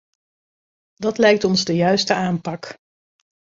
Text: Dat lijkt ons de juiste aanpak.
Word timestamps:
Dat 0.95 1.17
lijkt 1.17 1.43
ons 1.43 1.65
de 1.65 1.73
juiste 1.75 2.13
aanpak. 2.13 2.77